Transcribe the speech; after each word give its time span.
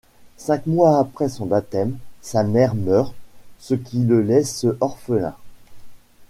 Cinq 0.35 0.65
mois 0.65 0.97
après 0.97 1.29
son 1.29 1.45
baptême, 1.45 1.99
sa 2.21 2.41
mère 2.43 2.73
meurt, 2.73 3.13
ce 3.59 3.75
qui 3.75 3.99
le 3.99 4.23
laisse 4.23 4.65
orphelin. 4.79 5.35